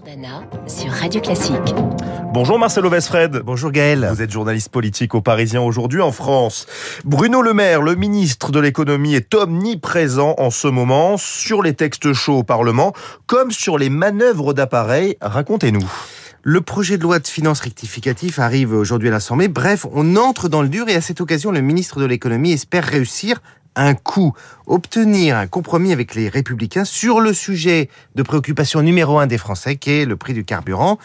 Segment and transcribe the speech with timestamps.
[0.00, 1.74] Dana sur Radio Classique.
[2.32, 3.42] Bonjour Marcelo Vesfred.
[3.44, 4.08] Bonjour Gaël.
[4.10, 6.66] Vous êtes journaliste politique au Parisien aujourd'hui en France.
[7.04, 12.14] Bruno Le Maire, le ministre de l'économie, est omniprésent en ce moment sur les textes
[12.14, 12.94] chauds au Parlement,
[13.26, 15.16] comme sur les manœuvres d'appareil.
[15.20, 15.84] Racontez-nous.
[16.42, 19.48] Le projet de loi de finances rectificatif arrive aujourd'hui à l'Assemblée.
[19.48, 22.84] Bref, on entre dans le dur et à cette occasion, le ministre de l'économie espère
[22.84, 23.42] réussir
[23.76, 24.34] un coup,
[24.66, 29.76] obtenir un compromis avec les républicains sur le sujet de préoccupation numéro un des Français,
[29.76, 30.98] qui est le prix du carburant.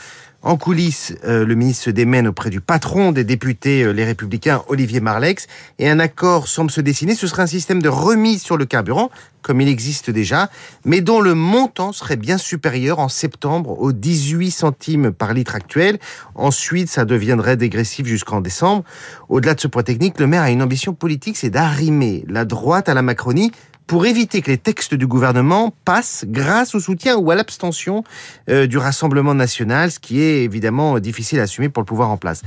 [0.43, 4.63] En coulisses, euh, le ministre se démène auprès du patron des députés euh, Les Républicains,
[4.67, 5.47] Olivier Marlex,
[5.79, 7.15] et un accord semble se dessiner.
[7.15, 9.09] Ce serait un système de remise sur le carburant,
[9.41, 10.51] comme il existe déjà,
[10.85, 15.97] mais dont le montant serait bien supérieur en septembre aux 18 centimes par litre actuel.
[16.35, 18.83] Ensuite, ça deviendrait dégressif jusqu'en décembre.
[19.29, 22.89] Au-delà de ce point technique, le maire a une ambition politique, c'est d'arrimer la droite
[22.89, 23.51] à la Macronie
[23.87, 28.03] pour éviter que les textes du gouvernement passent grâce au soutien ou à l'abstention
[28.49, 32.17] euh, du Rassemblement national, ce qui est évidemment difficile à assumer pour le pouvoir en
[32.17, 32.41] place.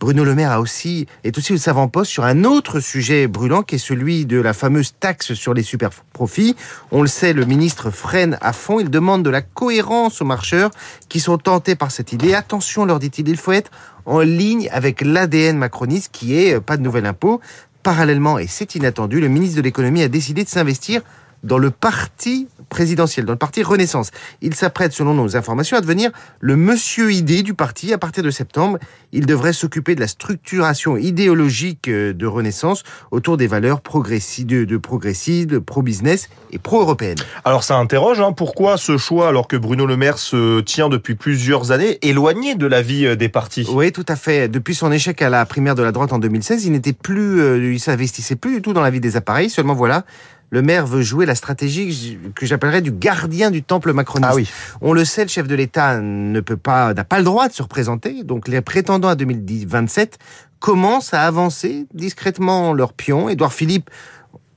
[0.00, 4.26] Bruno Le Maire est aussi au savant-poste sur un autre sujet brûlant qui est celui
[4.26, 6.56] de la fameuse taxe sur les super profits.
[6.90, 8.80] On le sait, le ministre freine à fond.
[8.80, 10.70] Il demande de la cohérence aux marcheurs
[11.08, 12.34] qui sont tentés par cette idée.
[12.34, 13.70] Attention, leur dit-il, il faut être
[14.04, 17.40] en ligne avec l'ADN macroniste qui est euh, pas de nouvel impôt.
[17.84, 21.02] Parallèlement, et c'est inattendu, le ministre de l'économie a décidé de s'investir
[21.42, 24.10] dans le parti présidentiel, dans le parti Renaissance.
[24.42, 27.92] Il s'apprête, selon nos informations, à devenir le monsieur idée du parti.
[27.92, 28.80] À partir de septembre,
[29.12, 34.64] il devrait s'occuper de la structuration idéologique euh, de Renaissance autour des valeurs progressives, de,
[34.64, 37.18] de progressives, pro-business et pro-européennes.
[37.44, 41.14] Alors ça interroge, hein, pourquoi ce choix alors que Bruno Le Maire se tient depuis
[41.14, 43.68] plusieurs années éloigné de la vie euh, des partis?
[43.72, 44.48] Oui, tout à fait.
[44.48, 47.72] Depuis son échec à la primaire de la droite en 2016, il n'était plus, euh,
[47.72, 49.48] il s'investissait plus du tout dans la vie des appareils.
[49.48, 50.04] Seulement voilà,
[50.50, 54.30] le maire veut jouer la stratégie que j'appellerais du gardien du temple macroniste.
[54.32, 54.48] Ah oui.
[54.80, 57.52] On le sait, le chef de l'État ne peut pas, n'a pas le droit de
[57.52, 58.22] se représenter.
[58.22, 60.18] Donc les prétendants à 2027
[60.60, 63.28] commencent à avancer discrètement leur pion.
[63.28, 63.90] Édouard Philippe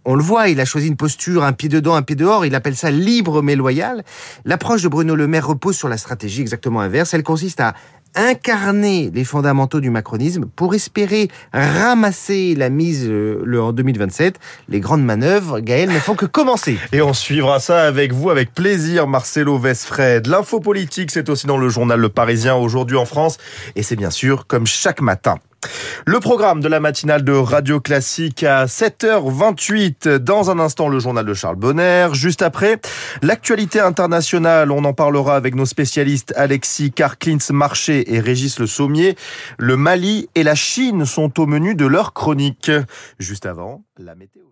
[0.09, 2.55] on le voit, il a choisi une posture, un pied dedans, un pied dehors, il
[2.55, 4.05] appelle ça libre mais loyal.
[4.45, 7.13] L'approche de Bruno Le Maire repose sur la stratégie exactement inverse.
[7.13, 7.73] Elle consiste à
[8.17, 14.39] incarner les fondamentaux du macronisme pour espérer ramasser la mise euh, le, en 2027.
[14.69, 16.77] Les grandes manœuvres, Gaël, ne font que commencer.
[16.91, 20.27] Et on suivra ça avec vous avec plaisir, Marcelo Vesfred.
[20.27, 23.37] L'info politique, c'est aussi dans le journal Le Parisien aujourd'hui en France.
[23.75, 25.35] Et c'est bien sûr comme chaque matin.
[26.05, 30.17] Le programme de la matinale de Radio Classique à 7h28.
[30.17, 32.09] Dans un instant, le journal de Charles Bonner.
[32.13, 32.79] Juste après,
[33.21, 34.71] l'actualité internationale.
[34.71, 39.15] On en parlera avec nos spécialistes Alexis Karklins Marché et Régis Le Sommier.
[39.57, 42.71] Le Mali et la Chine sont au menu de leur chronique.
[43.19, 44.47] Juste avant, la météo.